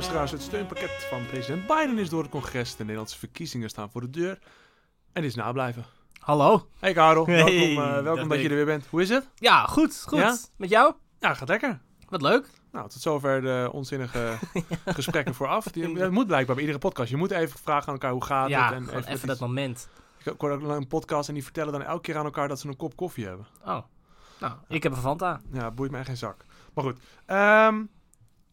[0.00, 2.70] luisteraars, het steunpakket van president Biden is door het congres.
[2.76, 4.38] De Nederlandse verkiezingen staan voor de deur.
[5.12, 5.84] En is nablijven.
[6.18, 6.68] Hallo.
[6.78, 8.86] Hey Karel, Hey, welkom, eh, welkom dat je er weer bent.
[8.90, 9.28] Hoe is het?
[9.34, 10.18] Ja, goed, goed.
[10.18, 10.36] Ja?
[10.56, 10.94] Met jou?
[11.18, 11.80] Ja, gaat lekker.
[12.08, 12.46] Wat leuk.
[12.72, 14.38] Nou, tot zover de onzinnige
[14.84, 15.64] gesprekken vooraf.
[15.64, 17.10] Die, dat moet blijkbaar bij iedere podcast.
[17.10, 18.72] Je moet even vragen aan elkaar hoe gaat ja, het.
[18.72, 19.88] En even, dat iets- moment.
[20.24, 22.68] Ik hoor ook een podcast en die vertellen dan elke keer aan elkaar dat ze
[22.68, 23.46] een kop koffie hebben.
[23.64, 23.78] Oh.
[24.40, 25.40] Nou, ik heb een Fanta.
[25.52, 26.44] Ja, boeit mij geen zak.
[26.74, 26.98] Maar goed.
[27.26, 27.82] Ehm,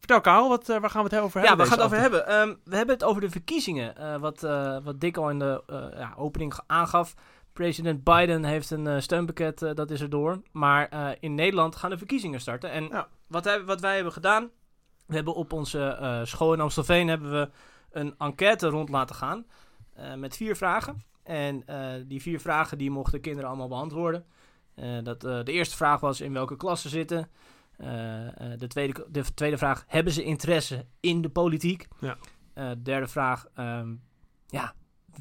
[0.08, 1.64] vertel Karel, wat, eh, waar gaan we het over Ja, hebben?
[1.66, 2.26] we gaan het over hebben.
[2.26, 3.96] Ehm, we hebben het over de verkiezingen.
[3.96, 5.62] eh, wat, eh, wat Dick al in de
[5.96, 7.14] ja, opening aangaf.
[7.52, 10.42] President Biden heeft een steunpakket, dat is er door.
[10.52, 12.70] Maar in Nederland gaan de verkiezingen starten.
[12.70, 13.08] En Ja.
[13.26, 14.50] wat, hij- wat wij hebben gedaan...
[15.06, 17.48] We hebben op onze school in Amstelveen hebben we
[17.90, 19.46] een enquête rond laten gaan.
[20.16, 21.02] met vier vragen.
[21.22, 21.64] En
[22.06, 24.24] die vier vragen die mochten kinderen allemaal beantwoorden.
[25.02, 27.30] Dat, de eerste vraag was in welke klas ze zitten.
[27.78, 31.88] Eh, eh, de, tweede, de tweede vraag, hebben ze interesse in de politiek?
[32.00, 32.16] Ja.
[32.54, 33.94] Eh, derde vraag, ehm,
[34.46, 34.72] ja,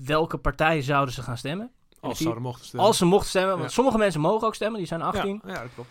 [0.06, 1.72] welke partij zouden ze gaan stemmen?
[2.00, 2.88] Als zouden mochten stemmen.
[2.88, 3.70] Als ze mochten stemmen, want Ja.
[3.70, 5.42] sommige mensen mogen ook stemmen, die zijn 18.
[5.46, 5.90] Ja, ja, dat klopt.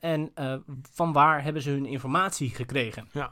[0.00, 0.32] En
[0.92, 3.08] van waar hebben ze hun informatie gekregen?
[3.12, 3.30] Ja.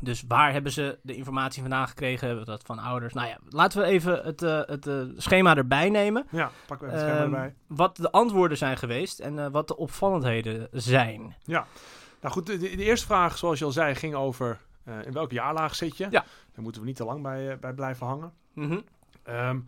[0.00, 2.26] Dus waar hebben ze de informatie vandaan gekregen?
[2.26, 3.14] Hebben we dat van ouders?
[3.14, 6.26] Nou ja, laten we even het, het schema erbij nemen.
[6.30, 7.54] Ja, pakken we het scherm Ehm, erbij.
[7.66, 11.34] wat de antwoorden zijn geweest en wat de opvallendheden zijn.
[12.24, 15.34] Nou goed, de, de eerste vraag, zoals je al zei, ging over eh, in welke
[15.34, 16.04] jaarlaag zit je.
[16.04, 16.24] Ja.
[16.52, 18.32] Daar moeten we niet te lang bij, eh, bij blijven hangen.
[18.52, 18.80] Mhm.
[19.22, 19.60] Ehm,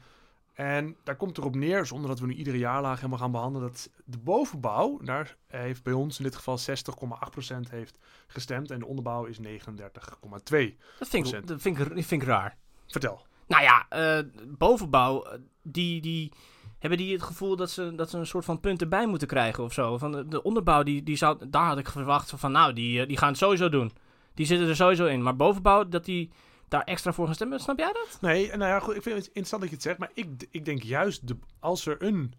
[0.54, 3.90] en daar komt erop neer, zonder dat we nu iedere jaarlaag helemaal gaan behandelen, dat
[4.04, 9.24] de bovenbouw, daar heeft bij ons in dit geval 60,8% heeft gestemd en de onderbouw
[9.24, 10.78] is 39,2%.
[10.98, 12.56] Dat, vind ik, dat vind, ik, vind ik raar.
[12.86, 13.26] Vertel.
[13.46, 15.26] Nou ja, eh, bovenbouw,
[15.62, 16.32] die, die,
[16.78, 19.64] hebben die het gevoel dat ze, dat ze een soort van punt erbij moeten krijgen
[19.64, 19.98] of zo?
[19.98, 23.08] Van de, de onderbouw, die, die zou, daar had ik verwacht van, nou, die, eh,
[23.08, 23.92] die gaan het sowieso doen.
[24.34, 25.22] Die zitten er sowieso in.
[25.22, 26.30] Maar bovenbouw, dat die
[26.68, 28.18] daar extra voor gaan stemmen, snap jij dat?
[28.20, 30.64] Nee, nou ja, goed, ik vind het interessant dat je het zegt, maar ik, ik
[30.64, 32.34] denk juist, de, als er een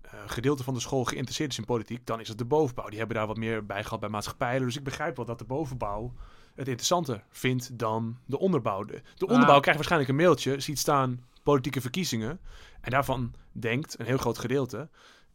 [0.00, 2.88] eh, gedeelte van de school geïnteresseerd is in politiek, dan is het de bovenbouw.
[2.88, 4.66] Die hebben daar wat meer bij gehad bij maatschappijlen.
[4.66, 6.12] Dus ik begrijp wel dat de bovenbouw
[6.54, 8.84] het interessanter vindt dan de onderbouw.
[8.84, 9.60] De, de onderbouw Ah.
[9.60, 12.40] krijgt waarschijnlijk een mailtje, ziet staan politieke verkiezingen.
[12.80, 14.88] En daarvan denkt een heel groot gedeelte,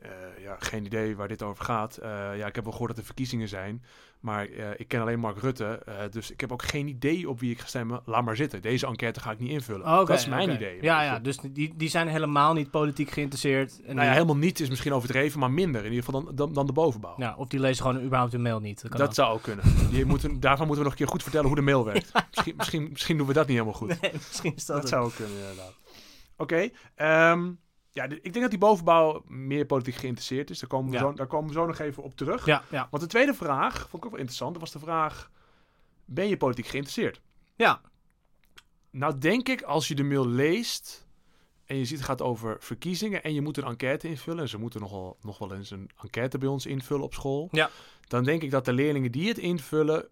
[0.06, 1.98] eh, ja, geen idee waar dit over gaat.
[1.98, 3.84] Eh, ja, ik heb wel gehoord dat er verkiezingen zijn,
[4.20, 5.82] maar eh, ik ken alleen Mark Rutte.
[6.12, 8.02] dus ik heb ook geen idee op wie ik ga stemmen.
[8.06, 8.62] Laat maar zitten.
[8.62, 9.86] Deze enquête ga ik niet invullen.
[9.86, 10.78] Dat is mijn idee.
[10.82, 13.82] Ja, ja, dus die, die zijn helemaal niet politiek geïnteresseerd.
[13.86, 16.54] En Nou ja, helemaal niet is misschien overdreven, maar minder in ieder geval dan, dan,
[16.54, 17.14] dan de bovenbouw.
[17.18, 18.82] ja, of die lezen gewoon überhaupt hun mail niet.
[18.82, 19.16] Dat kan dat ook.
[19.16, 19.66] zou ook kunnen.
[19.92, 22.12] Die moeten, daarvan moeten we nog een keer goed vertellen hoe de mail werkt.
[22.36, 24.02] Misschien, misschien, misschien doen we dat niet helemaal goed.
[24.02, 25.74] Nee, misschien is dat, dat zou ook kunnen, inderdaad.
[26.38, 27.52] Oké, ehm,
[27.92, 30.60] ja, ik denk dat die bovenbouw meer politiek geïnteresseerd is.
[30.60, 31.02] Daar komen, we Ja.
[31.04, 32.46] zo, daar komen we zo nog even op terug.
[32.46, 32.88] Ja, ja.
[32.92, 35.32] Want de tweede vraag, vond ik ook wel interessant, dat was de vraag...
[36.06, 37.22] Ben je politiek geïnteresseerd?
[37.56, 37.82] Ja,
[38.92, 41.08] Nou denk ik, als je de mail leest
[41.66, 44.58] en je ziet het gaat over verkiezingen en je moet een enquête invullen, en ze
[44.58, 47.70] moeten nogal, nog wel eens een enquête bij ons invullen op school, Ja.
[48.08, 50.08] dan denk ik dat de leerlingen die het invullen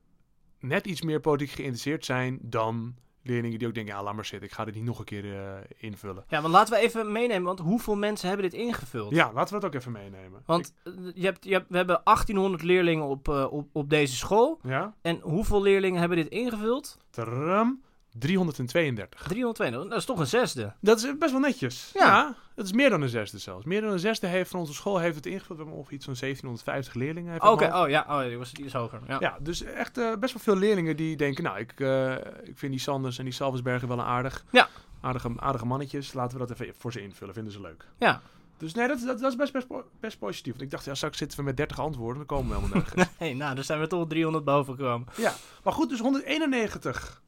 [0.60, 4.48] net iets meer politiek geïnteresseerd zijn dan leerlingen die ook denken, ja laat maar zitten,
[4.50, 6.24] ik ga dit niet nog een keer eh, invullen.
[6.28, 9.12] ja, want laten we even meenemen, want hoeveel mensen hebben dit ingevuld?
[9.16, 10.42] Ja, laten we dat ook even meenemen.
[10.46, 14.16] Want eh, je hebt, je hebt, we hebben 1800 leerlingen op, eh, op, op deze
[14.16, 14.60] school.
[14.64, 16.98] Ja, En hoeveel leerlingen hebben dit ingevuld?
[17.10, 17.82] Tadam,
[18.20, 19.22] 332.
[19.28, 19.90] 320.
[19.90, 20.74] Dat is toch een zesde.
[20.80, 21.92] Dat is best wel netjes.
[21.94, 22.06] Ja.
[22.06, 22.36] Ja.
[22.56, 23.66] dat is meer dan een zesde zelfs.
[23.66, 25.48] Meer dan een zesde heeft van onze school heeft het ingevuld.
[25.48, 27.52] We hebben ongeveer iets van 1750 leerlingen.
[27.52, 29.00] Oké, oh ja, oh, die, was, die is hoger.
[29.08, 29.18] Ja.
[29.20, 32.12] Ja, dus echt eh, best wel veel leerlingen die denken, nou, ik, eh,
[32.44, 34.46] ik vind die Sanders en die Salvesbergen wel een aardig.
[34.52, 34.68] Ja.
[35.02, 36.14] Aardige, aardige mannetjes.
[36.14, 37.34] Laten we dat even voor ze invullen.
[37.34, 37.86] Vinden ze leuk.
[37.98, 38.22] ja.
[38.58, 40.52] Dus nee, dat, dat, dat is best, best, po- best positief.
[40.52, 42.18] Want ik dacht, ja, straks zitten we met 30 antwoorden.
[42.28, 43.08] Dan komen we helemaal nergens.
[43.18, 45.08] Hey, nou, daar zijn we toch 300 boven gekomen.
[45.16, 47.22] ja, maar goed, dus 191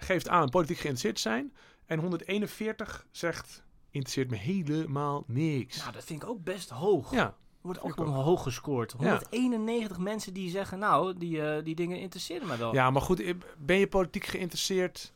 [0.00, 1.52] geeft aan politiek geïnteresseerd te zijn.
[1.86, 5.76] En 141 zegt, interesseert me helemaal niks.
[5.76, 7.12] Nou, dat vind ik ook best hoog.
[7.12, 8.94] ja, Wordt ook nog hoog gescoord.
[8.98, 9.10] Ja.
[9.10, 12.74] 191 mensen die zeggen, nou, die, eh, die dingen interesseren me wel.
[12.74, 15.12] Ja, maar goed, eh, ben je politiek geïnteresseerd?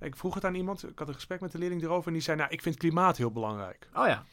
[0.00, 2.22] Ik vroeg het aan iemand, ik had een gesprek met de leerling erover en die
[2.22, 3.88] zei, nou, ik vind klimaat heel belangrijk.
[3.94, 4.24] Oh ja.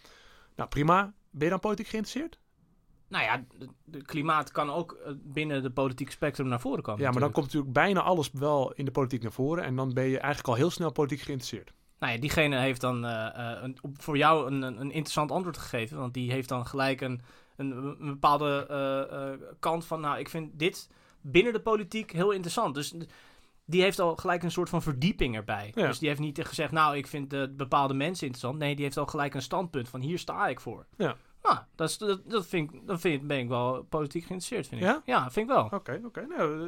[0.56, 1.14] Nou, prima.
[1.30, 2.40] Ben je dan politiek geïnteresseerd?
[3.14, 3.44] Nou ja,
[3.86, 7.02] de klimaat kan ook eh, binnen de politieke spectrum naar voren komen.
[7.02, 9.94] ja, maar dan komt natuurlijk bijna alles wel in de politiek naar voren en dan
[9.94, 11.74] ben je eigenlijk al heel snel politiek geïnteresseerd.
[12.00, 15.98] Nou ja, diegene heeft dan eh, eh, een, voor jou een, een interessant antwoord gegeven.
[15.98, 17.22] Want die heeft dan gelijk een,
[17.56, 18.68] een, een bepaalde
[19.60, 20.00] kant van...
[20.00, 20.90] Nou, ik vind dit
[21.22, 22.76] binnen de politiek heel interessant.
[22.76, 22.94] Dus
[23.66, 25.72] die heeft al gelijk een soort van verdieping erbij.
[25.76, 25.88] Ja.
[25.88, 26.72] Dus die heeft niet gezegd...
[26.72, 28.60] Nou, ik vind bepaalde mensen interessant.
[28.60, 30.02] Nee, die heeft al gelijk een standpunt van...
[30.02, 30.86] Hier sta ik voor.
[30.98, 31.16] Ja.
[31.44, 34.82] Nou, dat, is, dat, dat, vind ik, dat vind, ben ik wel politiek geïnteresseerd, vind
[34.82, 34.88] ik.
[34.88, 35.02] Ja?
[35.06, 35.70] Ja, vind ik wel.
[35.72, 36.26] Oké, oké.
[36.38, 36.66] Nou, eh,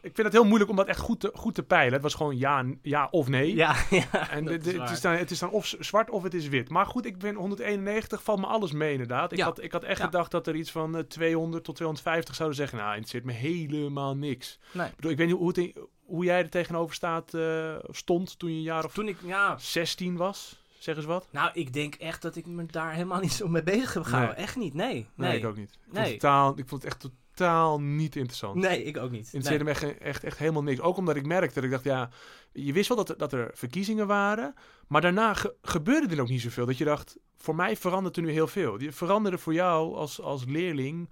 [0.00, 1.92] ik vind het heel moeilijk om dat echt goed te, goed te peilen.
[1.92, 3.54] Het was gewoon ja, ja of nee.
[3.54, 6.34] Ja, ja En de- de- het, is dan, het is dan of zwart of het
[6.34, 6.68] is wit.
[6.68, 9.32] Maar goed, ik ben 191, valt me alles mee inderdaad.
[9.32, 9.44] Ik, Ja.
[9.44, 10.04] had, ik had echt Ja.
[10.04, 12.78] gedacht dat er iets van eh, 200 tot 250 zouden zeggen.
[12.78, 14.58] Nou, interesseert me helemaal niks.
[14.72, 14.86] Nee.
[14.86, 18.38] Ik, bedoel, ik weet niet hoe, het in- hoe jij er tegenover staat, eh, stond
[18.38, 20.62] toen je een jaar of Toen ik, ja, 16 was.
[20.78, 21.28] Zeg eens wat.
[21.30, 24.34] nou, ik denk echt dat ik me daar helemaal niet zo mee bezig heb gehouden.
[24.36, 24.44] Nee.
[24.44, 24.92] Echt niet, nee.
[25.14, 25.70] Nee, Nee, ik ook niet.
[25.70, 26.04] Ik vond, Nee.
[26.10, 27.00] het totaal, ik vond het echt
[27.34, 28.54] totaal niet interessant.
[28.54, 29.24] nee ik ook niet.
[29.32, 30.80] interesseerde me echt, echt, echt helemaal niks.
[30.80, 32.10] Ook omdat ik merkte dat ik dacht, ja,
[32.52, 34.54] je wist wel dat er, dat er verkiezingen waren.
[34.88, 36.66] Maar daarna ge- gebeurde er ook niet zoveel.
[36.66, 38.78] Dat je dacht, voor mij verandert er nu heel veel.
[38.78, 41.08] Die veranderde voor jou als, als leerling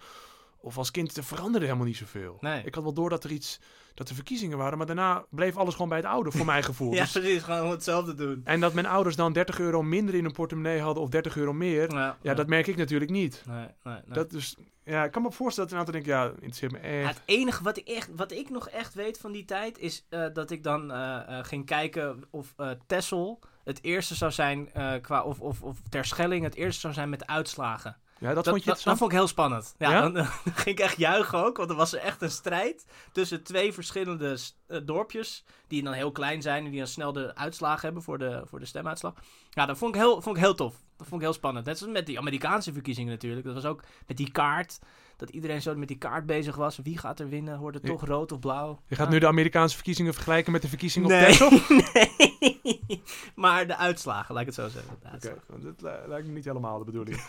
[0.59, 2.37] of als kind, er veranderde helemaal niet zoveel.
[2.41, 2.63] Nee.
[2.65, 3.61] Ik had wel door dat er iets,
[3.95, 4.79] dat er verkiezingen waren.
[4.79, 6.93] Maar daarna bleef alles gewoon bij het oude, voor mijn gevoel.
[6.95, 7.43] Ja, Dus- precies.
[7.43, 8.41] Gewoon hetzelfde doen.
[8.45, 11.53] en dat mijn ouders dan 30 euro minder in hun portemonnee hadden of 30 euro
[11.53, 11.93] meer.
[11.93, 13.43] Ja, Ja, dat merk ik natuurlijk niet.
[13.47, 14.03] Nee, nee, nee.
[14.09, 16.85] Dat dus, ja, ik kan me voorstellen dat een aantal denken, ja, interesseert me Ja,
[16.85, 17.09] echt.
[17.15, 20.25] het enige wat ik, echt, wat ik nog echt weet van die tijd is eh,
[20.33, 22.55] dat ik dan eh, eh, ging kijken of
[22.87, 24.71] Tessel het eerste zou zijn
[25.01, 27.97] qua of, of, of Terschelling het eerste zou zijn met de uitslagen.
[28.19, 29.75] Ja, dat, Dat, vond je dat, vond ik heel spannend.
[29.79, 30.09] Ja, Ja?
[30.09, 33.73] Dan, ging ik echt juichen ook, want er was er echt een strijd tussen twee
[33.73, 38.03] verschillende eh, dorpjes die dan heel klein zijn en die dan snel de uitslagen hebben
[38.03, 39.15] voor de, voor de stemuitslag.
[39.51, 40.75] Ja, dat vond ik, heel, vond ik heel tof.
[40.97, 41.67] Dat vond ik heel spannend.
[41.67, 43.45] Net zoals met die Amerikaanse verkiezingen natuurlijk.
[43.47, 44.79] Dat was ook met die kaart.
[45.17, 46.79] Dat iedereen zo met die kaart bezig was.
[46.83, 47.59] Wie gaat er winnen?
[47.59, 48.81] Wordt het toch rood of blauw?
[48.87, 49.13] Je gaat Ja.
[49.13, 51.25] nu de Amerikaanse verkiezingen vergelijken met de verkiezingen op Nee.
[51.27, 51.51] Texel?
[51.95, 53.03] nee.
[53.35, 54.99] maar de uitslagen, laat ik het zo zeggen.
[55.15, 55.37] Oké,
[55.79, 57.21] li- lijkt me niet helemaal de bedoeling.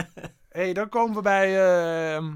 [0.48, 1.76] hey, dan komen we bij
[2.14, 2.34] ehm,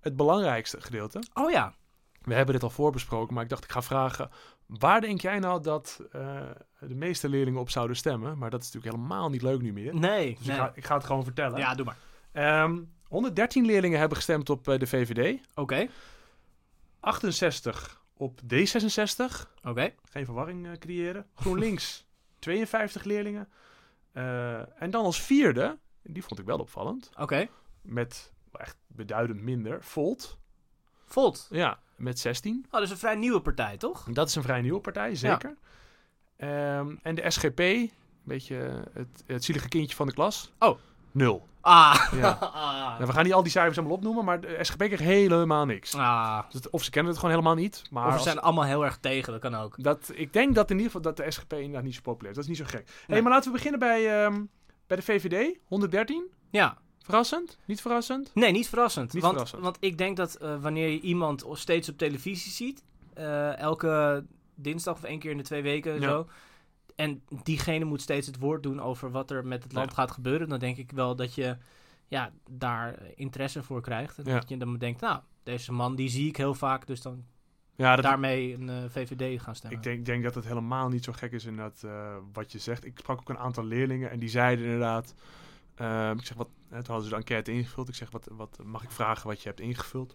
[0.00, 1.22] het belangrijkste gedeelte.
[1.34, 1.74] Oh ja.
[2.22, 4.30] We hebben dit al voorbesproken, maar ik dacht ik ga vragen...
[4.66, 6.40] Waar denk jij nou dat eh,
[6.88, 8.38] de meeste leerlingen op zouden stemmen?
[8.38, 9.94] Maar dat is natuurlijk helemaal niet leuk nu meer.
[9.94, 10.36] Nee.
[10.38, 10.56] Dus nee.
[10.56, 11.58] ik, ga, ik ga het gewoon vertellen.
[11.58, 11.96] Ja, doe maar.
[12.32, 12.78] Ehm,
[13.08, 15.40] 113 leerlingen hebben gestemd op eh, de VVD.
[15.54, 15.88] Oké.
[17.00, 19.46] 68 op D66.
[19.62, 19.92] Oké.
[20.10, 21.26] Geen verwarring eh, creëren.
[21.34, 22.06] GroenLinks
[22.38, 23.48] 52 leerlingen.
[24.12, 27.48] Eh, en dan als vierde, die vond ik wel opvallend, Oké.
[27.82, 30.38] met echt beduidend minder, Volt.
[31.04, 31.46] Volt.
[31.50, 32.64] Ja, met 16.
[32.66, 34.08] Oh, dat is een vrij nieuwe partij, toch?
[34.12, 35.56] Dat is een vrij nieuwe partij, zeker.
[36.36, 37.90] Ehm, en de SGP, een
[38.22, 40.52] beetje het, het zielige kindje van de klas.
[40.58, 40.78] Oh.
[41.12, 41.46] Nul.
[41.60, 42.12] Ah.
[42.14, 42.28] Ja.
[42.40, 42.72] ah.
[42.98, 45.94] Nou, we gaan niet al die cijfers allemaal opnoemen, maar de SGP kreeg helemaal niks.
[45.94, 46.38] Ah.
[46.44, 47.82] Dus het- of ze kennen het gewoon helemaal niet.
[47.90, 49.82] Maar Of we als- zijn allemaal heel erg tegen, dat kan ook.
[49.82, 52.36] dat, ik denk dat in ieder geval dat de SGP inderdaad niet zo populair is.
[52.36, 52.86] Dat is niet zo gek.
[52.88, 53.22] Hey, Nee.
[53.22, 54.42] maar laten we beginnen bij, ehm,
[54.86, 55.58] bij de VVD.
[55.64, 56.26] 113.
[56.50, 56.76] Ja.
[57.02, 57.58] Verrassend?
[57.64, 58.30] Niet verrassend?
[58.34, 59.12] Nee, niet verrassend.
[59.12, 59.62] Niet want, verrassend.
[59.62, 62.82] want ik denk dat eh, wanneer je iemand steeds op televisie ziet,
[63.14, 64.24] eh, elke
[64.56, 66.00] dinsdag of één keer in de twee weken Ja.
[66.00, 66.28] zo,
[66.96, 69.94] en diegene moet steeds het woord doen over wat er met het land Ja.
[69.94, 71.56] gaat gebeuren, dan denk ik wel dat je
[72.08, 74.18] ja, daar interesse voor krijgt.
[74.18, 74.38] En Ja.
[74.38, 77.24] dat je dan denkt, nou, deze man die zie ik heel vaak, dus dan
[77.76, 79.78] Ja, dat, daarmee een eh, VVD gaan stemmen.
[79.78, 82.58] ik denk, denk dat het helemaal niet zo gek is in dat, eh, wat je
[82.58, 82.84] zegt.
[82.84, 85.14] Ik sprak ook een aantal leerlingen en die zeiden inderdaad...
[85.74, 87.88] ehm, ik zeg, wat, toen hadden ze de enquête ingevuld.
[87.88, 90.14] Ik zeg, wat, wat mag ik vragen wat je hebt ingevuld?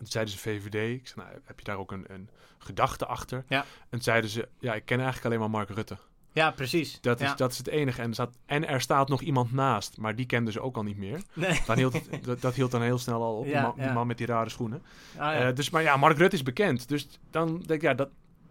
[0.00, 1.00] En toen zeiden ze VVD.
[1.00, 3.44] Ik zeg, nou, heb je daar ook een, een gedachte achter?
[3.48, 3.64] Ja.
[3.88, 5.96] En zeiden ze, ja, ik ken eigenlijk alleen maar Mark Rutte.
[6.32, 7.00] Ja, precies.
[7.00, 7.34] Dat is, Ja.
[7.34, 8.00] dat is het enige.
[8.02, 10.82] En er, staat, en er staat nog iemand naast, maar die kenden ze ook al
[10.82, 11.22] niet meer.
[11.32, 11.60] Nee.
[11.66, 14.06] Dan hield dat, dat hield dan heel snel al op, die, Ja, man, die man
[14.06, 14.82] met die rare schoenen.
[15.16, 15.48] Ah, ja.
[15.48, 16.88] Eh, dus, maar ja, Mark Rutte is bekend.
[16.88, 18.08] Dus dan denk ik, ja, dat,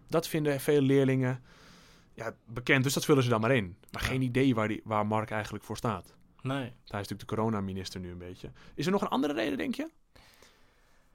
[0.08, 1.42] dat vinden veel leerlingen
[2.14, 2.84] ja, bekend.
[2.84, 3.76] Dus dat vullen ze dan maar in.
[3.92, 6.14] Maar geen idee waar, die, waar Mark eigenlijk voor staat.
[6.42, 6.58] nee.
[6.58, 6.70] Hij
[7.02, 8.52] is natuurlijk de coronaminister nu een beetje.
[8.76, 9.90] Is er nog een andere reden, denk je?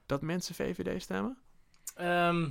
[0.06, 1.38] Dat mensen VVD stemmen?
[1.94, 2.48] Ehm,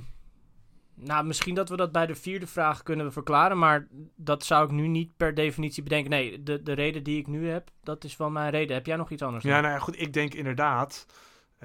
[0.94, 4.70] nou, misschien dat we dat bij de vierde vraag kunnen verklaren, maar dat zou ik
[4.70, 6.10] nu niet per definitie bedenken.
[6.10, 8.76] Nee, de, de reden die ik nu heb, dat is wel mijn reden.
[8.76, 9.44] Heb jij nog iets anders?
[9.44, 9.62] Ja, dan?
[9.62, 10.00] nou ja, goed.
[10.00, 11.06] Ik denk inderdaad...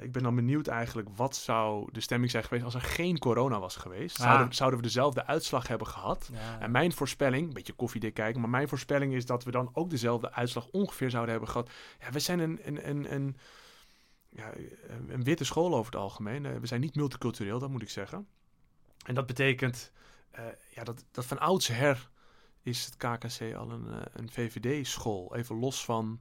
[0.01, 3.60] Ik ben dan benieuwd eigenlijk, wat zou de stemming zijn geweest als er geen corona
[3.60, 4.19] was geweest?
[4.19, 4.25] Ah.
[4.25, 6.29] Zouden, zouden we dezelfde uitslag hebben gehad?
[6.34, 9.69] Ja, En mijn voorspelling, een beetje koffiedik kijken, maar mijn voorspelling is dat we dan
[9.74, 11.69] ook dezelfde uitslag ongeveer zouden hebben gehad.
[12.00, 13.38] Ja, we zijn een, een, een, een,
[14.29, 14.51] ja,
[15.07, 16.45] een- witte school over het algemeen.
[16.45, 18.27] Eh, We zijn niet multicultureel, dat moet ik zeggen.
[19.05, 19.91] En dat betekent
[20.31, 20.43] eh,
[20.75, 22.09] ja, dat, dat van oudsher
[22.63, 25.36] is het KKC al een, eh, een VVD-school.
[25.36, 26.19] Even los van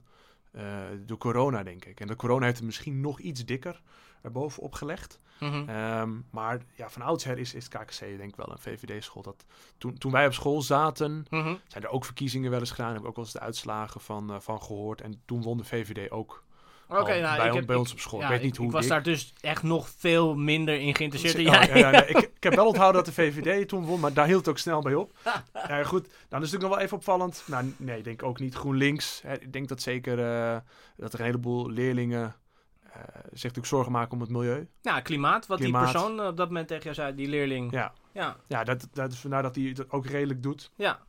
[1.05, 1.99] de corona, denk ik.
[1.99, 3.81] En de corona heeft het misschien nog iets dikker
[4.21, 5.19] erbovenop gelegd.
[5.39, 5.69] Mhm.
[5.69, 9.21] Ehm, maar ja, van oudsher is, is het KKC denk ik wel een VVD-school.
[9.21, 9.45] Dat
[9.77, 11.55] Toen, toen wij op school zaten, Mhm.
[11.67, 12.91] zijn er ook verkiezingen wel eens gedaan.
[12.93, 15.01] Heb ik ook wel eens de uitslagen van, van gehoord.
[15.01, 16.43] En toen won de VVD ook
[16.89, 18.19] Oké, nou, bij, ik heb, bij ik- ons op school.
[18.19, 18.89] ja, ik weet niet hoe ik was dik.
[18.89, 22.55] daar dus echt nog veel minder in geïnteresseerd dan Oh, ja, ja, ik, ik heb
[22.55, 25.11] wel onthouden dat de VVD toen won, maar daar hield het ook snel bij op.
[25.53, 27.43] Ja, goed, dan is het natuurlijk nog wel even opvallend.
[27.45, 29.21] Nou, nee, ik denk ook niet GroenLinks.
[29.23, 30.57] Hè, ik denk dat zeker eh,
[30.97, 32.35] dat er een heleboel leerlingen
[32.83, 32.91] eh,
[33.23, 34.67] zich natuurlijk zorgen maken om het milieu.
[34.81, 35.83] Ja, klimaat, wat Klimaat.
[35.83, 37.71] die persoon eh, op dat moment tegen jou zei, die leerling.
[37.71, 40.71] Ja, Ja, ja dat, dat is vandaar dat hij het ook redelijk doet.
[40.75, 40.99] ja.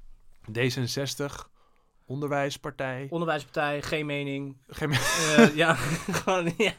[0.58, 1.48] D66,
[2.10, 3.06] onderwijspartij.
[3.10, 4.56] onderwijspartij, geen mening.
[4.68, 5.74] Geen- Eh, ja,
[6.20, 6.74] gewoon, ja.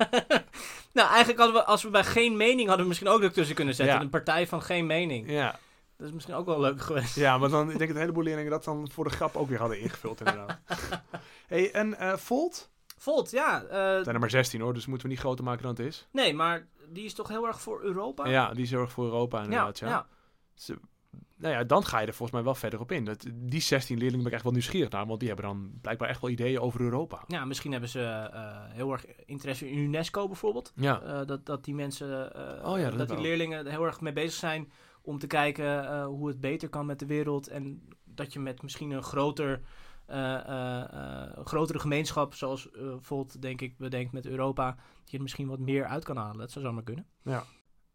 [0.93, 3.55] Nou, eigenlijk hadden we, als we bij geen mening hadden, we misschien ook er tussen
[3.55, 3.95] kunnen zetten.
[3.95, 4.01] Ja.
[4.01, 5.29] Een partij van geen mening.
[5.31, 5.59] ja.
[5.97, 7.15] Dat is misschien ook wel leuk geweest.
[7.15, 9.47] ja, maar dan ik denk dat een heleboel leerlingen dat dan voor de grap ook
[9.50, 10.59] weer hadden ingevuld inderdaad.
[11.47, 12.69] hey, en eh Volt?
[12.97, 13.53] Volt, ja.
[13.69, 16.07] Het zijn er maar 16 hoor, dus moeten we niet groter maken dan het is.
[16.11, 18.25] nee, maar die is toch heel erg voor Europa?
[18.27, 19.79] Ja, die zorgt voor Europa inderdaad.
[19.79, 20.05] Ja, ja.
[20.55, 20.79] Ze-
[21.38, 23.06] nou ja, dan ga je er volgens mij wel verder op in.
[23.06, 26.10] Dat, die 16 leerlingen ben ik echt wel nieuwsgierig naar, want die hebben dan blijkbaar
[26.10, 27.24] echt wel ideeën over Europa.
[27.27, 30.72] Ja, misschien hebben ze eh, heel erg interesse in UNESCO bijvoorbeeld.
[30.75, 33.86] Ja, Eh, dat, dat die mensen, eh, Oh ja, dat dat, die leerlingen er heel
[33.86, 37.48] erg mee bezig zijn om te kijken hoe het beter kan met de wereld.
[37.48, 39.62] En dat je met misschien een groter,
[41.44, 44.65] grotere gemeenschap, zoals Volt denk ik bedenkt met Europa,
[45.00, 46.38] dat je er misschien wat meer uit kan halen.
[46.38, 47.06] Dat zou zomaar kunnen.
[47.24, 47.48] hebben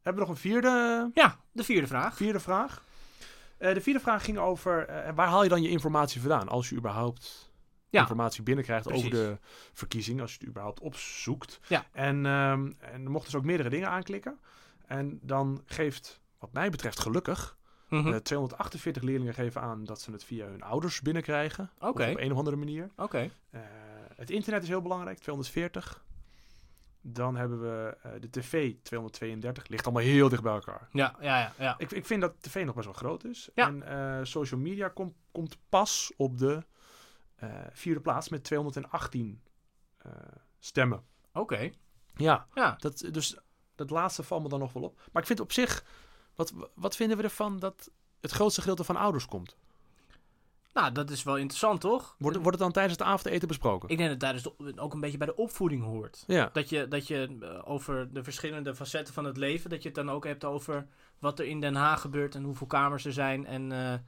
[0.02, 2.16] we nog een vierde, Ja, de vierde vraag.
[2.16, 2.82] vierde vraag.
[3.58, 6.48] Eh, de vierde vraag ging over, eh, waar haal je dan je informatie vandaan?
[6.48, 7.50] Als je überhaupt
[7.88, 8.00] Ja.
[8.00, 9.38] informatie binnenkrijgt over de
[9.72, 11.60] verkiezing, als je het überhaupt opzoekt.
[11.68, 11.84] Ja.
[11.92, 14.38] En, ehm en er mochten dus ook meerdere dingen aanklikken.
[14.86, 17.56] En dan geeft, wat mij betreft gelukkig,
[17.88, 18.12] Mhm.
[18.12, 21.70] eh, 248 leerlingen geven aan dat ze het via hun ouders binnenkrijgen.
[21.78, 22.90] Of op een of andere manier.
[22.96, 23.30] oké.
[24.16, 26.04] Het internet is heel belangrijk, 240.
[27.08, 29.68] Dan hebben we eh, de tv, 232.
[29.68, 30.88] Ligt allemaal heel dicht bij elkaar.
[30.92, 31.52] Ja, ja, ja.
[31.58, 31.74] ja.
[31.78, 33.48] Ik, ik vind dat tv nog best wel groot is.
[33.54, 33.66] Ja.
[33.66, 36.64] En eh, social media komt komt pas op de
[37.34, 39.42] eh, vierde plaats met 218
[39.98, 40.12] eh,
[40.58, 41.02] stemmen.
[41.32, 41.70] Oké.
[42.14, 42.76] Ja, Ja.
[42.78, 43.38] dat, dus
[43.74, 45.00] dat laatste valt me dan nog wel op.
[45.12, 45.84] Maar ik vind op zich,
[46.34, 49.56] wat, wat vinden we ervan dat het grootste gedeelte van ouders komt?
[50.76, 52.14] Nou, dat is wel interessant, toch?
[52.18, 53.88] Wordt, wordt het dan tijdens het avondeten besproken?
[53.88, 56.24] Ik denk dat tijdens de, ook een beetje bij de opvoeding hoort.
[56.26, 56.50] ja.
[56.52, 59.96] Dat je, dat je eh, over de verschillende facetten van het leven, dat je het
[59.96, 60.86] dan ook hebt over
[61.18, 63.98] wat er in Den Haag gebeurt en hoeveel kamers er zijn en eh,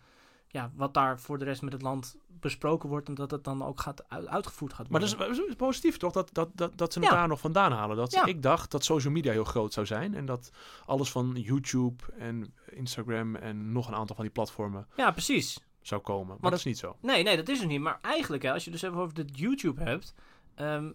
[0.46, 3.64] ja, wat daar voor de rest met het land besproken wordt en dat het dan
[3.64, 5.18] ook gaat, uit- uitgevoerd gaat Maar worden.
[5.28, 7.14] is, dat is positief toch, dat, dat, dat, dat ze het Ja.
[7.14, 7.96] daar nog vandaan halen.
[7.96, 8.25] Dat Ja.
[8.25, 10.14] Ik dacht dat social media heel groot zou zijn.
[10.14, 10.50] En dat
[10.87, 15.66] alles van YouTube en Instagram en nog een aantal van die platformen Ja, precies.
[15.88, 16.37] Zou komen.
[16.40, 16.97] Maar dat is niet zo.
[17.00, 17.80] Nee, nee, dat is het niet.
[17.80, 20.14] Maar eigenlijk, hè, als je dus even over het YouTube hebt.
[20.54, 20.90] ehm,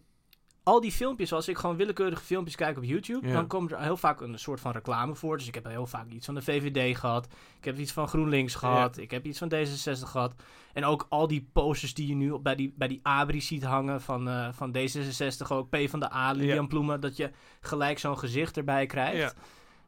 [0.63, 3.33] al die filmpjes, als ik gewoon willekeurige filmpjes kijk op YouTube, Ja.
[3.33, 5.38] dan komt er heel vaak een soort van reclame voor.
[5.38, 7.27] Dus ik heb heel vaak iets van de VVD gehad.
[7.57, 8.97] Ik heb iets van GroenLinks gehad.
[8.97, 10.33] Ik heb iets van D66 gehad.
[10.73, 14.01] En ook al die posters die je nu bij die, bij die Abri ziet hangen
[14.01, 16.67] van, eh, van D66, ook P van de A, Lilian Ja.
[16.67, 17.31] Ploemen, dat je
[17.62, 19.35] gelijk zo'n gezicht erbij krijgt.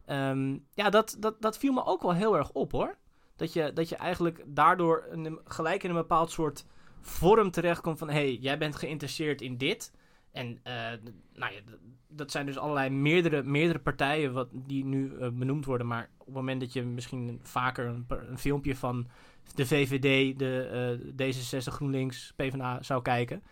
[0.05, 0.29] Ja.
[0.29, 2.97] Ehm, ja, dat, dat, dat viel me ook wel heel erg op hoor.
[3.35, 6.65] Dat je, dat je eigenlijk daardoor een, gelijk in een bepaald soort
[7.01, 8.07] vorm terechtkomt van...
[8.07, 9.93] hé, hey, jij bent geïnteresseerd in dit.
[10.31, 10.73] En eh,
[11.33, 11.59] nou ja,
[12.07, 15.87] dat zijn dus allerlei meerdere, meerdere partijen wat, die nu eh, benoemd worden.
[15.87, 19.07] Maar op het moment dat je misschien vaker een, een filmpje van
[19.55, 20.61] de VVD, de
[21.17, 23.43] eh, D66, GroenLinks, PvdA zou kijken...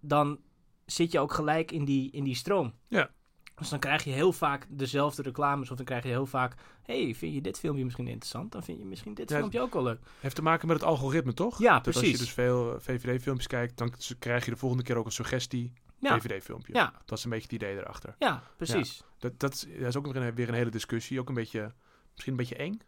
[0.00, 0.40] dan
[0.86, 2.74] zit je ook gelijk in die, in die stroom.
[2.88, 3.10] Ja.
[3.56, 5.70] Dus dan krijg je heel vaak dezelfde reclames.
[5.70, 6.54] Of dan krijg je heel vaak...
[6.82, 8.52] hey, vind je dit filmpje misschien interessant?
[8.52, 9.98] Dan vind je misschien dit Ja, filmpje ook wel leuk.
[10.20, 11.58] Heeft te maken met het algoritme, toch?
[11.58, 15.06] Ja, Dat als je dus veel VVD-filmpjes kijkt, dan krijg je de volgende keer ook
[15.06, 16.74] een suggestie Ja, VVD-filmpje.
[16.74, 18.14] ja, Dat is een beetje het idee erachter.
[18.18, 19.02] ja precies.
[19.18, 21.20] Dat, dat, is, dat is ook weer een, weer een hele discussie.
[21.20, 21.72] Ook een beetje,
[22.12, 22.80] misschien een beetje eng.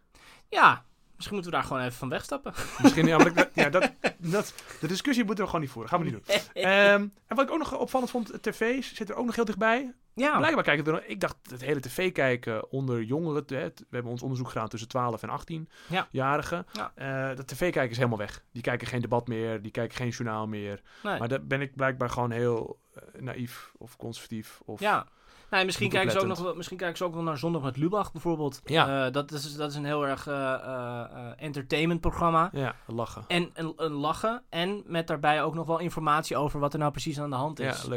[0.48, 0.84] Ja,
[1.16, 2.52] misschien moeten we daar gewoon even van wegstappen.
[2.82, 5.90] Misschien, ja, maar ja, dat, dat, de discussie moeten we gewoon niet voeren.
[5.90, 6.36] Gaan we niet doen.
[6.64, 9.94] Ehm, en wat ik ook nog opvallend vond, tv's zit er ook nog heel dichtbij.
[10.18, 13.44] Ja, Blijkbaar kijken er, ik dacht het hele tv kijken onder jongeren.
[13.46, 16.66] hè, we hebben ons onderzoek gedaan tussen 12 en 18-jarigen.
[16.72, 17.34] Ja.
[17.34, 18.44] dat tv kijken is helemaal weg.
[18.52, 20.80] Die kijken geen debat meer, die kijken geen journaal meer.
[21.02, 21.18] nee.
[21.18, 24.60] Maar daar ben ik blijkbaar gewoon heel eh, naïef of conservatief.
[24.64, 25.06] Of, ja.
[25.50, 27.76] Nee, misschien, Niet kijken ze ook nog, misschien kijken ze ook wel naar Zondag met
[27.76, 28.60] Lubach bijvoorbeeld.
[28.64, 29.06] Ja.
[29.06, 32.50] Eh, dat, is, dat is een heel erg eh, eh, entertainment programma.
[32.52, 33.24] Ja, lachen.
[33.28, 34.42] En een, een lachen.
[34.48, 37.60] En met daarbij ook nog wel informatie over wat er nou precies aan de hand
[37.60, 37.88] is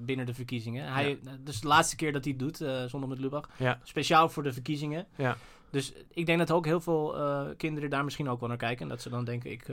[0.00, 0.92] binnen de verkiezingen.
[0.92, 3.48] Hij, Dus de laatste keer dat hij het doet, Zondag met Lubach.
[3.56, 5.06] Ja, Speciaal voor de verkiezingen.
[5.16, 5.36] ja.
[5.70, 7.14] Dus ik denk dat ook heel veel
[7.56, 8.82] kinderen daar misschien ook wel naar kijken.
[8.82, 9.66] En dat ze dan denken, ik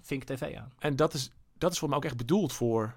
[0.00, 0.72] vink tv aan.
[0.78, 2.94] En dat is, dat is voor mij ook echt bedoeld voor,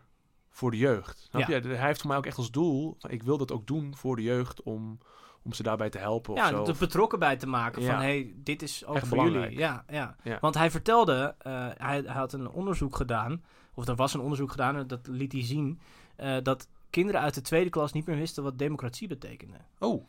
[0.56, 1.20] voor de jeugd.
[1.30, 1.56] Snap Ja.
[1.56, 1.68] je?
[1.68, 4.22] Hij heeft voor mij ook echt als doel, ik wil dat ook doen voor de
[4.22, 4.98] jeugd om,
[5.44, 6.66] om ze daarbij te helpen of ja, zo.
[6.66, 7.92] er betrokken bij te maken Ja.
[7.92, 9.50] van, hey, dit is ook Echt voor belangrijk.
[9.52, 9.60] jullie.
[9.66, 10.16] Ja, ja.
[10.24, 10.38] Ja.
[10.42, 13.44] Want hij vertelde, eh, hij, hij had een onderzoek gedaan,
[13.74, 15.80] of er was een onderzoek gedaan, en dat liet hij zien,
[16.16, 19.58] eh, dat kinderen uit de tweede klas niet meer wisten wat democratie betekende.
[19.80, 20.04] Oh,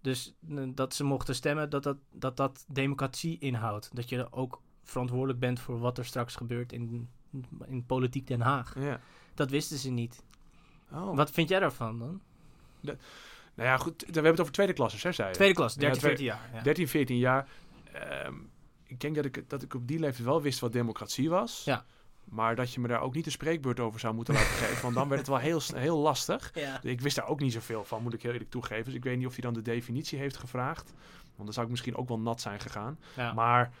[0.00, 0.34] Dus
[0.74, 3.90] dat ze mochten stemmen dat dat, dat dat democratie inhoudt.
[3.96, 7.08] Dat je ook verantwoordelijk bent voor wat er straks gebeurt in,
[7.66, 8.74] in politiek Den Haag.
[8.78, 9.00] ja.
[9.36, 10.22] Dat wisten ze niet.
[10.92, 11.16] Oh.
[11.16, 12.20] Wat vind jij daarvan dan?
[12.80, 14.00] Nou ja, goed.
[14.06, 15.34] We hebben het over tweede klassers, hè, zei je?
[15.34, 16.50] Tweede klas, 13, Ja, twee- 14 jaar.
[16.54, 16.62] Ja.
[16.62, 17.48] 13, 14 jaar.
[17.92, 18.34] Ehm,
[18.84, 21.62] ik denk dat ik, dat ik op die leeftijd wel wist wat democratie was.
[21.64, 21.84] Ja.
[22.24, 24.82] Maar dat je me daar ook niet een spreekbeurt over zou moeten laten geven.
[24.82, 26.50] Want dan werd het wel heel, heel lastig.
[26.54, 26.82] Ja.
[26.82, 28.84] Ik wist daar ook niet zoveel van, moet ik heel eerlijk toegeven.
[28.84, 30.92] Dus ik weet niet of hij dan de definitie heeft gevraagd.
[31.24, 32.98] Want dan zou ik misschien ook wel nat zijn gegaan.
[33.16, 33.32] Ja.
[33.32, 33.72] Maar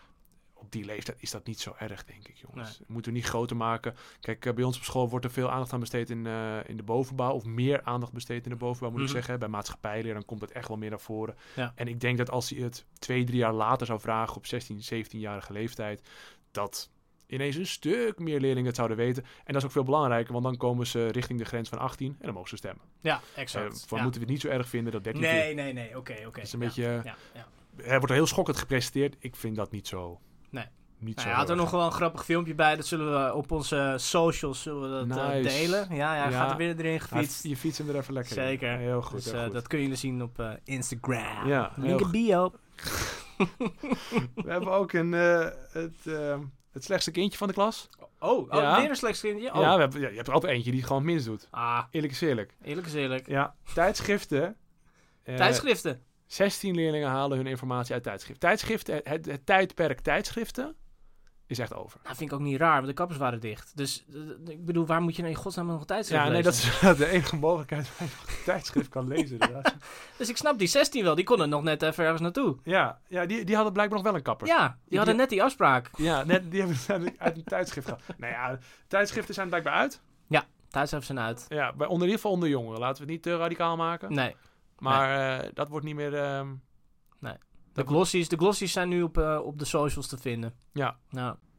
[0.66, 2.80] op die leeftijd is dat niet zo erg, denk ik, jongens.
[2.86, 3.94] Moeten we niet groter maken.
[4.20, 6.76] Kijk, eh, bij ons op school wordt er veel aandacht aan besteed in, eh, in
[6.76, 7.32] de bovenbouw.
[7.32, 9.08] Of meer aandacht besteed in de bovenbouw, moet Mhm.
[9.08, 9.38] ik zeggen.
[9.38, 11.36] Bij maatschappijleer, dan komt het echt wel meer naar voren.
[11.56, 11.72] Ja.
[11.74, 14.82] En ik denk dat als hij het twee, drie jaar later zou vragen op 16,
[14.82, 16.08] 17-jarige leeftijd,
[16.50, 16.90] dat
[17.26, 19.22] ineens een stuk meer leerlingen het zouden weten.
[19.22, 22.08] En dat is ook veel belangrijker, want dan komen ze richting de grens van 18
[22.18, 22.84] en dan mogen ze stemmen.
[23.00, 23.84] Ja, Eh, exact.
[23.88, 24.02] van Ja.
[24.04, 25.96] moeten we het niet zo erg vinden dat 13 Nee, nee, nee.
[25.98, 26.30] Oké, oké.
[26.40, 27.02] Dat is een Ja, beetje, Ja,
[27.34, 27.46] ja.
[27.76, 29.16] hij wordt er heel schokkend gepresenteerd.
[29.18, 30.20] Ik vind dat niet zo.
[30.50, 30.64] Nee.
[30.98, 32.76] Niet Nou, zo hij had er nog wel een grappig filmpje bij.
[32.76, 35.86] Dat zullen we op onze socials zullen we dat, eh, delen.
[35.90, 36.38] Ja, ja, hij Ja.
[36.40, 37.42] gaat er weer erin gefietst.
[37.42, 38.42] Je fietst hem er even lekker in.
[38.42, 38.76] Zeker.
[38.78, 39.52] Heel goed, dus heel eh, goed.
[39.52, 41.46] dat kun je zien op eh, Instagram.
[41.48, 42.52] Ja, Link in bio.
[44.44, 46.38] We hebben ook een, het, eh,
[46.72, 47.88] het slechtste kindje van de klas.
[48.18, 48.80] Oh, oh Ja.
[48.80, 49.54] weer een slecht kindje?
[49.54, 49.60] Oh.
[49.60, 51.48] Ja, we hebben, ja, je hebt er altijd eentje die het gewoon het minst doet.
[51.50, 52.54] Ah, Eerlijk is eerlijk.
[52.62, 53.26] eerlijk is eerlijk.
[53.28, 54.56] Ja, tijdschriften.
[55.24, 56.02] Tijdschriften.
[56.26, 58.48] 16 leerlingen halen hun informatie uit tijdschriften.
[58.48, 60.76] Tijdschriften, het, het tijdperk tijdschriften
[61.46, 62.00] is echt over.
[62.02, 63.76] Nou, vind ik ook niet raar, want de kappers waren dicht.
[63.76, 66.42] Dus eh, ik bedoel, waar moet je nou in godsnaam nog een tijdschrift Ja, nee,
[66.42, 69.38] dat is de enige mogelijkheid waar je nog een tijdschrift kan lezen.
[70.18, 72.56] Dus ik snap die 16 wel, die konden nog net even ergens naartoe.
[72.62, 74.46] ja, ja die, die hadden blijkbaar nog wel een kapper.
[74.46, 75.90] Ja, die Die- hadden net die afspraak.
[75.96, 78.02] Ja, net, die hebben ze uit een tijdschrift gehad.
[78.16, 80.00] Nou ja, tijdschriften zijn blijkbaar uit.
[80.68, 81.44] Tijdschriften zijn uit.
[81.48, 82.80] Ja, bij, onder, in ieder geval onder jongeren.
[82.80, 84.12] Laten we het niet te radicaal maken.
[84.14, 84.36] Nee.
[84.78, 86.14] Maar eh, dat wordt niet meer...
[86.14, 86.54] ehm,
[87.72, 90.54] De glossies, de glossies zijn nu op, eh, op de socials te vinden.
[90.72, 90.98] ja.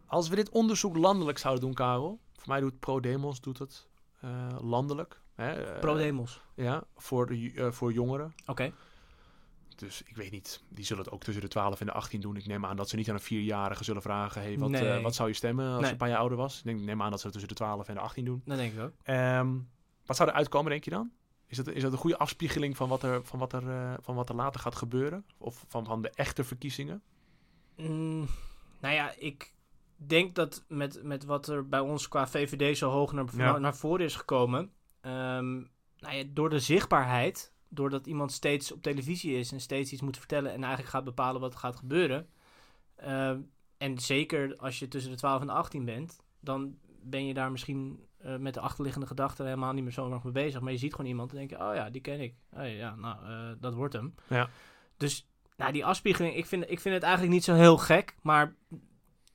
[0.10, 2.20] Als we dit onderzoek landelijk zouden doen, Karel.
[2.36, 3.88] Voor mij doet ProDemos doet het
[4.22, 5.22] eh, landelijk.
[5.36, 6.42] Hè, pro-demos.
[6.56, 8.34] Ja, voor, de, voor jongeren.
[8.46, 8.72] Oké.
[9.76, 12.36] Dus ik weet niet, die zullen het ook tussen de 12 en de 18 doen.
[12.36, 15.02] Ik neem aan dat ze niet aan een vierjarige zullen vragen: hey, wat, Nee.
[15.02, 15.86] wat zou je stemmen als Nee.
[15.86, 16.62] je een paar jaar ouder was?
[16.66, 18.42] Ik neem aan dat ze het tussen de 12 en de 18 doen.
[18.46, 18.94] Dat denk ik ook.
[19.04, 19.56] Ehm,
[20.06, 21.12] wat zou er uitkomen, denk je dan?
[21.48, 24.16] Is dat, is dat een goede afspiegeling van wat er, van wat er, eh, van
[24.16, 25.26] wat er later gaat gebeuren?
[25.38, 27.02] Of van, van de echte verkiezingen?
[27.78, 28.28] Mm,
[28.80, 29.54] nou ja, ik
[29.96, 33.58] denk dat met, met wat er bij ons qua VVD zo hoog naar, Ja.
[33.58, 34.72] naar voren is gekomen.
[35.02, 35.54] ehm,
[36.00, 40.18] nou ja, door de zichtbaarheid, doordat iemand steeds op televisie is en steeds iets moet
[40.18, 42.28] vertellen en eigenlijk gaat bepalen wat er gaat gebeuren.
[42.96, 43.40] ehm,
[43.78, 47.52] en zeker als je tussen de 12 en de 18 bent, dan ben je daar
[47.52, 50.62] misschien eh, met de achterliggende gedachten helemaal niet meer zo erg mee bezig.
[50.62, 52.36] Maar je ziet gewoon iemand en denk je, oh ja, die ken ik.
[52.62, 54.16] Ja, nou, eh, dat wordt hem.
[54.28, 54.50] Ja.
[54.98, 58.16] Dus nou, die afspiegeling, ik vind, ik vind het eigenlijk niet zo heel gek.
[58.22, 58.56] Maar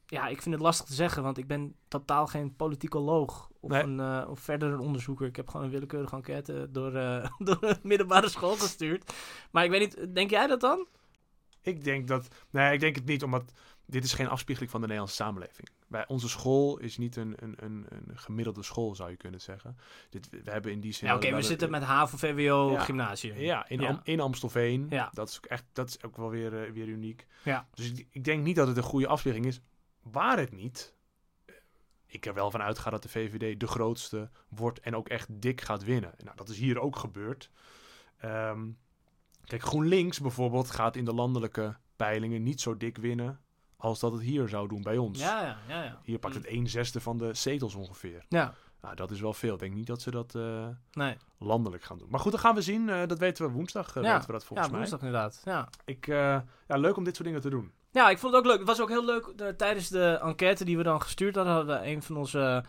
[0.06, 3.50] ja, ik vind het lastig te zeggen, want ik ben totaal geen politicoloog.
[3.60, 3.82] Of, Nee.
[3.82, 5.26] een, eh, of verder een onderzoeker.
[5.26, 9.12] Ik heb gewoon een willekeurige enquête door, eh, door een middelbare school gestuurd.
[9.50, 10.86] Maar ik weet niet, denk jij dat dan?
[11.62, 12.28] Ik denk dat.
[12.50, 13.52] Nee, ik denk het niet, omdat
[13.86, 15.68] dit is geen afspiegeling van de Nederlandse samenleving.
[16.06, 19.76] Onze school is niet een, een, een, een gemiddelde school, zou je kunnen zeggen.
[20.10, 21.08] Dit, we hebben in die zin.
[21.08, 22.80] Ja, oké, we zitten met HAVO, VWO, Ja.
[22.80, 23.36] gymnasium.
[23.36, 23.88] Ja, in, Ja.
[23.88, 24.86] Am- in Amstelveen.
[24.90, 25.10] Ja.
[25.12, 27.26] Dat is ook echt, dat is ook wel weer, eh, weer uniek.
[27.44, 27.68] Ja.
[27.74, 29.60] Dus ik, ik denk niet dat het een goede afspiegeling is.
[30.02, 30.94] Waar het niet,
[31.44, 31.54] eh,
[32.06, 35.60] ik er wel van uitga dat de VVD de grootste wordt en ook echt dik
[35.60, 36.14] gaat winnen.
[36.24, 37.50] Nou, dat is hier ook gebeurd.
[38.18, 38.68] Ehm,
[39.44, 43.40] kijk, GroenLinks bijvoorbeeld gaat in de landelijke peilingen niet zo dik winnen
[43.82, 45.18] als dat het hier zou doen bij ons.
[45.20, 45.82] Ja, ja, ja.
[45.82, 45.98] ja.
[46.02, 48.24] Hier pakt het 1 zesde van de zetels ongeveer.
[48.28, 49.54] Ja, Nou, dat is wel veel.
[49.54, 51.16] Ik denk niet dat ze dat eh, nee.
[51.38, 52.08] landelijk gaan doen.
[52.10, 52.88] Maar goed, dat gaan we zien.
[52.88, 53.96] Eh, dat weten we woensdag.
[53.96, 54.12] eh, Ja.
[54.12, 54.80] weten we dat volgens ja, mij.
[54.80, 55.42] woensdag inderdaad.
[55.44, 55.68] Ja.
[55.84, 57.72] Ik, ja, leuk om dit soort dingen te doen.
[57.90, 58.58] Ja, ik vond het ook leuk.
[58.58, 59.54] Het was ook heel leuk.
[59.56, 62.64] tijdens de enquête die we dan gestuurd hadden, hadden een van onze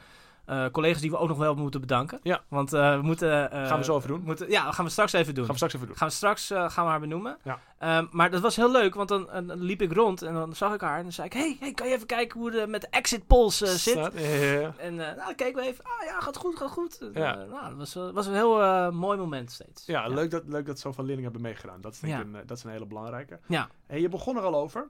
[0.45, 2.19] eh, collega's die we ook nog wel moeten bedanken.
[2.23, 2.41] Ja.
[2.47, 3.51] Want eh, we moeten...
[3.51, 4.21] eh, Gaan we zo even doen.
[4.23, 5.43] Moeten, ja, gaan we straks even doen.
[5.45, 5.97] Gaan we straks even doen.
[5.97, 7.37] Gaan we straks gaan we haar benoemen.
[7.43, 7.59] Ja.
[7.79, 10.73] Ehm, maar dat was heel leuk, want dan, dan liep ik rond en dan zag
[10.73, 11.33] ik haar en dan zei ik...
[11.33, 13.93] Hey, hey kan je even kijken hoe het met de exit polls zit?
[14.15, 14.73] Ja.
[14.77, 15.83] En nou, dan keken we even.
[15.83, 17.09] Ah ja, gaat goed, gaat goed.
[17.13, 17.33] Ja.
[17.35, 19.85] nou, dat was, was een heel mooi moment steeds.
[19.85, 21.81] Ja, Leuk, dat, leuk dat zoveel leerlingen hebben meegedaan.
[21.81, 22.39] Dat is, denk ik Ja.
[22.39, 23.39] een, dat is een hele belangrijke.
[23.47, 23.69] Ja.
[23.87, 24.89] Hey, je begon er al over.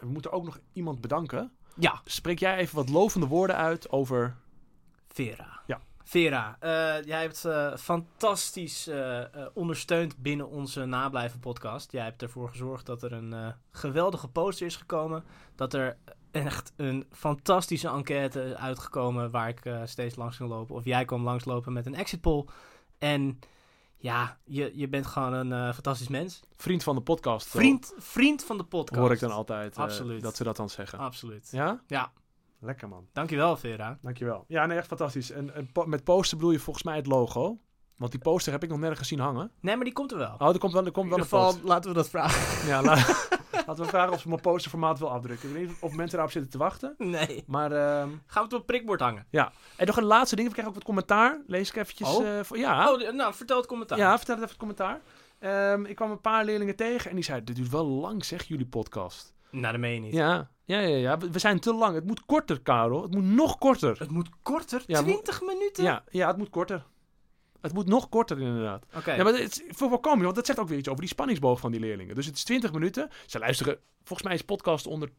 [0.00, 1.52] We moeten ook nog iemand bedanken.
[1.76, 4.36] Ja, Spreek jij even wat lovende woorden uit over...
[5.12, 5.60] Vera.
[5.66, 5.80] Ja.
[6.04, 9.20] Vera, eh, jij hebt eh, fantastisch eh,
[9.54, 11.92] ondersteund binnen onze Nablijven podcast.
[11.92, 15.24] Jij hebt ervoor gezorgd dat er een geweldige poster is gekomen.
[15.54, 15.96] Dat er
[16.30, 20.74] echt een fantastische enquête is uitgekomen waar ik steeds langs ging lopen.
[20.74, 22.44] Of jij kwam langslopen met een exit poll.
[22.98, 23.38] En
[23.96, 26.40] ja, je, je bent gewoon een fantastisch mens.
[26.56, 27.46] Vriend van de podcast.
[27.48, 29.00] Vriend, vriend van de podcast.
[29.00, 30.22] Hoor ik dan altijd Absoluut.
[30.22, 30.98] dat ze dat dan zeggen.
[30.98, 31.48] Absoluut.
[31.50, 31.82] Ja?
[31.86, 32.12] Ja.
[32.64, 33.06] Lekker man.
[33.12, 33.98] Dankjewel, Vera.
[34.02, 34.44] Dankjewel.
[34.48, 35.30] Ja, nee, echt fantastisch.
[35.30, 37.58] En, en po- met poster bedoel je volgens mij het logo.
[37.96, 39.50] Want die poster heb ik nog nergens gezien hangen.
[39.60, 40.34] Nee, maar die komt er wel.
[40.38, 41.68] Oh, er komt wel, er komt In wel ieder een geval, poster.
[41.68, 42.66] laten we dat vragen.
[42.68, 42.94] Ja, la-
[43.66, 45.48] laten we vragen of ze mijn posterformaat wil afdrukken.
[45.48, 46.94] Ik weet niet of mensen daarop zitten te wachten.
[46.98, 47.44] Nee.
[47.46, 49.26] Maar, ehm, Gaan we het op het prikbord hangen?
[49.76, 50.46] en nog een laatste ding.
[50.48, 51.40] We krijgen ook wat commentaar.
[51.46, 52.16] Lees ik eventjes.
[52.16, 52.38] Oh.
[52.38, 53.98] eh, voor, ja, Oh, nou, vertel het commentaar.
[53.98, 55.00] ja, vertel het even het commentaar.
[55.38, 58.42] Ehm, ik kwam een paar leerlingen tegen en die zeiden, dit duurt wel lang zeg,
[58.44, 59.32] jullie podcast.
[59.50, 60.12] Nou, dat meen je niet.
[60.12, 61.18] Ja, ja, ja, ja.
[61.18, 61.94] We zijn te lang.
[61.94, 63.02] Het moet korter, Karel.
[63.02, 63.98] Het moet nog korter.
[63.98, 64.82] Het moet korter?
[64.86, 65.84] Ja, 20 minuten?
[65.84, 66.86] Ja, ja, het moet korter.
[67.60, 68.86] Het moet nog korter inderdaad.
[68.96, 69.12] Oké.
[69.12, 71.60] Ja, maar het is voor voorkomen, want dat zegt ook weer iets over die spanningsboog
[71.60, 72.14] van die leerlingen.
[72.14, 73.08] Dus het is 20 minuten.
[73.26, 75.10] Ze luisteren, volgens mij is podcast onder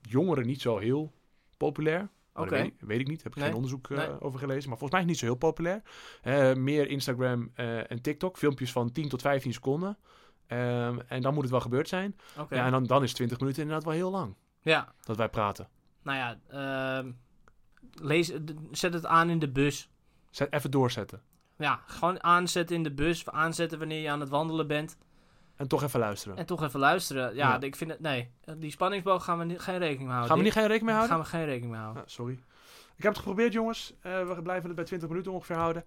[0.00, 1.12] jongeren niet zo heel
[1.56, 2.08] populair.
[2.34, 2.50] Oké.
[2.50, 3.46] weet, ik, weet ik niet, heb ik Nee.
[3.46, 4.20] geen onderzoek eh, Nee.
[4.20, 4.68] over gelezen.
[4.68, 5.82] Maar volgens mij is het niet zo heel populair.
[6.22, 9.98] Eh, meer Instagram eh, en TikTok, filmpjes van 10 tot 15 seconden.
[10.46, 12.16] Ehm, en dan moet het wel gebeurd zijn.
[12.38, 12.54] Oké.
[12.54, 14.92] Ja, en dan, dan is 20 minuten inderdaad wel heel lang Ja.
[15.04, 15.68] dat wij praten.
[16.02, 17.10] Nou ja, ehm,
[17.92, 18.32] lees,
[18.70, 19.90] zet het aan in de bus.
[20.30, 21.22] Zet, even doorzetten.
[21.56, 23.28] Ja, gewoon aanzetten in de bus.
[23.28, 24.96] Aanzetten wanneer je aan het wandelen bent.
[25.56, 26.36] En toch even luisteren.
[26.36, 27.34] En toch even luisteren.
[27.34, 27.60] Ja, Ja.
[27.60, 28.00] ik vind het...
[28.00, 30.28] Nee, die spanningsboog gaan we niet, geen rekening mee houden.
[30.28, 31.16] Gaan we niet geen rekening mee houden?
[31.16, 32.02] Gaan we geen rekening mee houden.
[32.02, 32.32] Ah, sorry.
[32.96, 33.94] Ik heb het geprobeerd, jongens.
[34.00, 35.84] Eh, we blijven het bij 20 minuten ongeveer houden.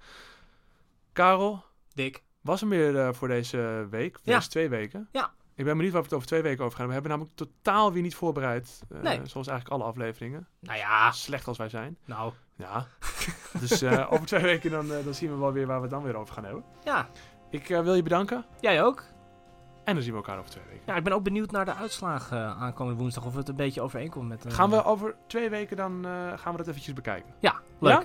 [1.14, 2.24] Karel, Dick.
[2.42, 4.14] was er meer eh, voor deze week?
[4.20, 4.36] Voor Ja.
[4.38, 5.08] Deze twee weken?
[5.12, 5.34] Ja.
[5.56, 6.88] Ik ben benieuwd waar we het over twee weken over gaan.
[6.88, 8.82] We hebben namelijk totaal weer niet voorbereid.
[8.90, 9.20] eh, Nee.
[9.24, 10.48] Zoals eigenlijk alle afleveringen.
[10.60, 11.98] Nou ja, Slecht als wij zijn.
[12.06, 12.34] nou.
[12.58, 12.86] Ja.
[13.62, 15.92] dus eh, over twee weken dan, eh, dan zien we wel weer waar we het
[15.92, 16.64] dan weer over gaan hebben.
[16.84, 17.08] Ja,
[17.50, 18.46] Ik wil je bedanken.
[18.60, 19.04] jij ook.
[19.84, 20.82] En dan zien we elkaar over twee weken.
[20.86, 23.26] Ja, ik ben ook benieuwd naar de uitslagen aankomende woensdag.
[23.26, 24.46] Of het een beetje overeenkomt met...
[24.48, 26.04] Gaan we over twee weken dan
[26.36, 27.34] gaan we dat eventjes bekijken.
[27.40, 27.92] Ja, leuk.
[28.02, 28.04] Ja?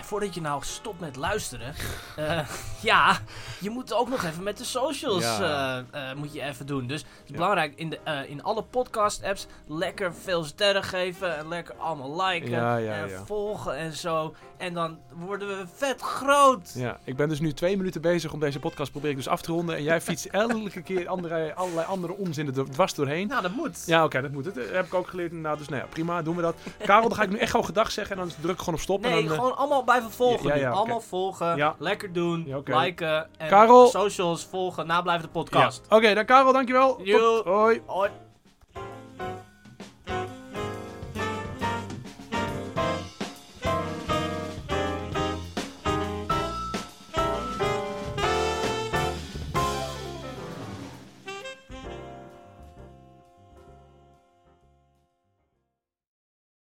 [0.00, 1.74] En voordat je nou stopt met luisteren,
[2.16, 2.40] eh,
[2.90, 3.18] ja,
[3.60, 5.84] je moet ook nog even met de socials Ja.
[5.92, 6.86] eh, eh, moet je even doen.
[6.86, 7.34] Dus het is Ja.
[7.34, 12.50] belangrijk in, de, in alle podcast apps lekker veel sterren geven en lekker allemaal liken
[12.50, 14.34] Ja, en volgen en zo.
[14.56, 16.72] En dan worden we vet groot.
[16.74, 19.40] Ja, ik ben dus nu twee minuten bezig om deze podcast probeer ik dus af
[19.42, 19.76] te ronden.
[19.76, 23.28] En jij fietst elke keer andere, allerlei andere onzinnen er dwars doorheen.
[23.28, 23.82] Nou, dat moet.
[23.86, 24.54] Ja, oké, dat moet het.
[24.54, 25.58] Dat heb ik ook geleerd inderdaad.
[25.58, 26.54] Dus nou ja, prima, doen we dat.
[26.84, 28.80] Karel, dan ga ik nu echt gewoon gedag zeggen en dan druk ik gewoon op
[28.80, 29.00] stop.
[29.00, 30.48] Nee, en dan, gewoon allemaal blijven volgen.
[30.48, 30.60] Ja, ja, nu.
[30.66, 33.86] ja, allemaal volgen, lekker doen, liken en Karel.
[33.86, 35.40] socials volgen, nablijven de ja.
[35.40, 35.86] podcast.
[35.88, 36.96] Oké, dan Karel, dankjewel.
[36.96, 37.82] Tot- Hoi.
[37.86, 38.10] Hoi.